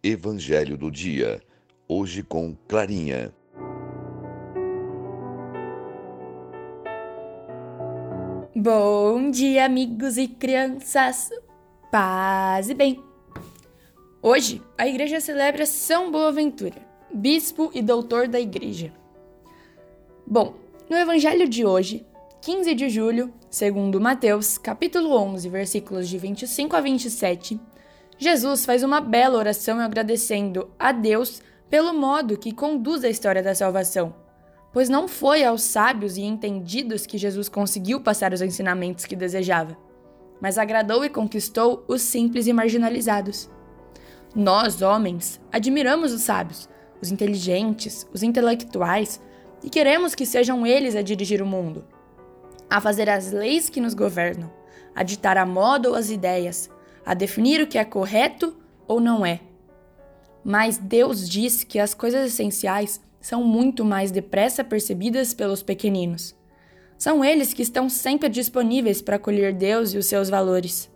Evangelho 0.00 0.78
do 0.78 0.92
Dia, 0.92 1.42
hoje 1.88 2.22
com 2.22 2.56
Clarinha. 2.68 3.34
Bom 8.54 9.28
dia, 9.28 9.64
amigos 9.64 10.16
e 10.16 10.28
crianças! 10.28 11.30
Paz 11.90 12.70
e 12.70 12.74
bem! 12.74 13.02
Hoje, 14.22 14.62
a 14.78 14.86
igreja 14.86 15.18
celebra 15.18 15.66
São 15.66 16.12
Boaventura, 16.12 16.80
bispo 17.12 17.68
e 17.74 17.82
doutor 17.82 18.28
da 18.28 18.38
igreja. 18.38 18.92
Bom, 20.24 20.54
no 20.88 20.96
evangelho 20.96 21.48
de 21.48 21.66
hoje, 21.66 22.06
15 22.40 22.72
de 22.72 22.88
julho, 22.88 23.34
segundo 23.50 24.00
Mateus, 24.00 24.58
capítulo 24.58 25.10
11, 25.12 25.48
versículos 25.48 26.08
de 26.08 26.18
25 26.18 26.76
a 26.76 26.80
27, 26.80 27.60
Jesus 28.18 28.66
faz 28.66 28.82
uma 28.82 29.00
bela 29.00 29.38
oração 29.38 29.78
agradecendo 29.78 30.68
a 30.76 30.90
Deus 30.90 31.40
pelo 31.70 31.94
modo 31.94 32.36
que 32.36 32.52
conduz 32.52 33.04
a 33.04 33.08
história 33.08 33.40
da 33.40 33.54
salvação, 33.54 34.12
pois 34.72 34.88
não 34.88 35.06
foi 35.06 35.44
aos 35.44 35.62
sábios 35.62 36.16
e 36.16 36.22
entendidos 36.22 37.06
que 37.06 37.16
Jesus 37.16 37.48
conseguiu 37.48 38.00
passar 38.00 38.32
os 38.32 38.42
ensinamentos 38.42 39.04
que 39.04 39.14
desejava, 39.14 39.76
mas 40.40 40.58
agradou 40.58 41.04
e 41.04 41.08
conquistou 41.08 41.84
os 41.86 42.02
simples 42.02 42.48
e 42.48 42.52
marginalizados. 42.52 43.48
Nós, 44.34 44.82
homens, 44.82 45.40
admiramos 45.52 46.12
os 46.12 46.22
sábios, 46.22 46.68
os 47.00 47.12
inteligentes, 47.12 48.04
os 48.12 48.24
intelectuais 48.24 49.20
e 49.62 49.70
queremos 49.70 50.16
que 50.16 50.26
sejam 50.26 50.66
eles 50.66 50.96
a 50.96 51.02
dirigir 51.02 51.40
o 51.40 51.46
mundo, 51.46 51.84
a 52.68 52.80
fazer 52.80 53.08
as 53.08 53.30
leis 53.30 53.68
que 53.68 53.80
nos 53.80 53.94
governam, 53.94 54.50
a 54.92 55.04
ditar 55.04 55.36
a 55.36 55.46
moda 55.46 55.88
ou 55.88 55.94
as 55.94 56.10
ideias, 56.10 56.68
a 57.08 57.14
definir 57.14 57.58
o 57.62 57.66
que 57.66 57.78
é 57.78 57.84
correto 57.86 58.54
ou 58.86 59.00
não 59.00 59.24
é. 59.24 59.40
Mas 60.44 60.76
Deus 60.76 61.26
diz 61.26 61.64
que 61.64 61.78
as 61.78 61.94
coisas 61.94 62.26
essenciais 62.26 63.00
são 63.18 63.42
muito 63.42 63.82
mais 63.82 64.10
depressa 64.10 64.62
percebidas 64.62 65.32
pelos 65.32 65.62
pequeninos. 65.62 66.36
São 66.98 67.24
eles 67.24 67.54
que 67.54 67.62
estão 67.62 67.88
sempre 67.88 68.28
disponíveis 68.28 69.00
para 69.00 69.16
acolher 69.16 69.54
Deus 69.54 69.94
e 69.94 69.96
os 69.96 70.04
seus 70.04 70.28
valores. 70.28 70.90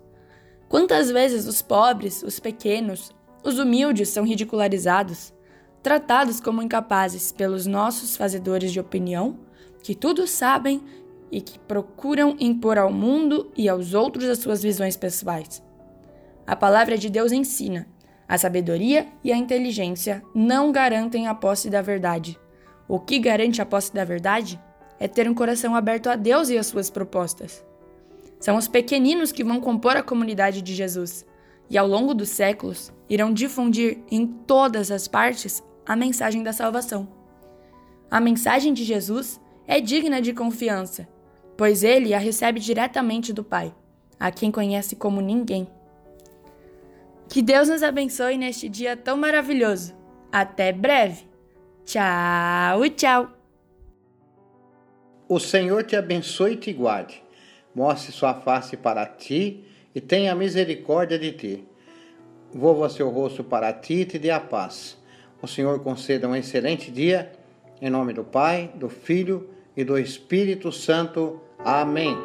Quantas 0.69 1.11
vezes 1.11 1.47
os 1.47 1.63
pobres, 1.63 2.23
os 2.23 2.39
pequenos, 2.39 3.11
os 3.43 3.59
humildes 3.59 4.11
são 4.11 4.23
ridicularizados, 4.23 5.33
tratados 5.83 6.41
como 6.41 6.61
incapazes 6.61 7.33
pelos 7.33 7.67
nossos 7.67 8.19
fazedores 8.19 8.71
de 8.71 8.79
opinião, 8.79 9.39
que 9.83 9.95
tudo 9.95 10.27
sabem 10.27 10.83
e 11.31 11.41
que 11.41 11.59
procuram 11.59 12.37
impor 12.39 12.77
ao 12.77 12.93
mundo 12.93 13.51
e 13.57 13.67
aos 13.67 13.95
outros 13.95 14.27
as 14.27 14.41
suas 14.41 14.63
visões 14.63 14.95
pessoais. 14.95 15.63
A 16.47 16.57
palavra 16.57 16.99
de 16.99 17.09
Deus 17.09 17.33
ensina: 17.33 17.87
a 18.29 18.39
sabedoria 18.39 19.07
e 19.23 19.33
a 19.33 19.37
inteligência 19.37 20.23
não 20.35 20.73
garantem 20.73 21.29
a 21.29 21.35
posse 21.35 21.69
da 21.69 21.83
verdade. 21.83 22.39
O 22.89 22.99
que 22.99 23.19
garante 23.19 23.61
a 23.61 23.67
posse 23.67 23.93
da 23.93 24.05
verdade 24.05 24.61
é 24.99 25.07
ter 25.07 25.29
um 25.29 25.35
coração 25.35 25.75
aberto 25.75 26.09
a 26.09 26.17
Deus 26.17 26.49
e 26.49 26.57
às 26.57 26.67
suas 26.67 26.91
propostas. 26.91 27.65
São 28.41 28.57
os 28.57 28.69
pequeninos 28.69 29.31
que 29.33 29.45
vão 29.45 29.61
compor 29.61 29.97
a 29.97 30.03
comunidade 30.03 30.63
de 30.63 30.75
Jesus 30.75 31.25
e, 31.71 31.79
ao 31.79 31.87
longo 31.87 32.15
dos 32.15 32.29
séculos, 32.29 32.93
irão 33.09 33.33
difundir 33.33 33.99
em 34.11 34.27
todas 34.27 34.91
as 34.91 35.07
partes 35.07 35.63
a 35.87 35.95
mensagem 35.95 36.43
da 36.43 36.53
salvação. 36.53 37.09
A 38.11 38.21
mensagem 38.21 38.73
de 38.73 38.85
Jesus 38.85 39.41
é 39.67 39.81
digna 39.81 40.21
de 40.21 40.33
confiança, 40.33 41.09
pois 41.57 41.85
ele 41.85 42.15
a 42.15 42.19
recebe 42.19 42.61
diretamente 42.61 43.33
do 43.33 43.45
Pai, 43.45 43.75
a 44.19 44.31
quem 44.31 44.51
conhece 44.51 44.97
como 44.97 45.21
ninguém. 45.21 45.69
Que 47.33 47.43
Deus 47.43 47.69
nos 47.69 47.83
abençoe 47.83 48.37
neste 48.37 48.69
dia 48.69 48.97
tão 48.97 49.17
maravilhoso. 49.17 49.95
Até 50.31 50.71
breve. 50.71 51.27
Tchau, 51.85 52.89
tchau. 52.91 53.33
O 55.29 55.41
Senhor 55.41 55.83
te 55.85 55.97
abençoe 55.97 56.53
e 56.53 56.57
te 56.57 56.73
guarde. 56.73 57.23
Mostre 57.75 58.13
sua 58.13 58.35
face 58.35 58.77
para 58.77 59.07
ti 59.07 59.65
e 59.95 60.01
tenha 60.01 60.35
misericórdia 60.35 61.19
de 61.19 61.33
ti. 61.33 61.69
Volva 62.53 62.91
seu 62.91 63.09
rosto 63.09 63.43
para 63.43 63.73
ti 63.73 63.95
e 63.95 64.05
te 64.05 64.19
dê 64.19 64.31
a 64.31 64.39
paz 64.39 65.01
o 65.43 65.49
Senhor 65.49 65.81
conceda 65.81 66.29
um 66.29 66.37
excelente 66.37 66.91
dia. 66.91 67.33
Em 67.81 67.91
nome 67.91 68.13
do 68.13 68.23
Pai, 68.23 68.71
do 68.77 68.89
Filho 68.89 69.51
e 69.77 69.83
do 69.83 69.99
Espírito 69.99 70.71
Santo. 70.71 71.41
Amém. 71.59 72.17